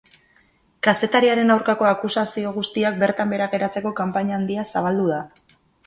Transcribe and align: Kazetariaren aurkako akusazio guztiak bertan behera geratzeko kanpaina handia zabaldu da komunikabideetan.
Kazetariaren 0.87 1.55
aurkako 1.57 1.89
akusazio 1.91 2.55
guztiak 2.57 2.99
bertan 3.05 3.33
behera 3.35 3.53
geratzeko 3.55 3.97
kanpaina 4.03 4.37
handia 4.41 4.69
zabaldu 4.71 5.11
da 5.17 5.21
komunikabideetan. 5.25 5.67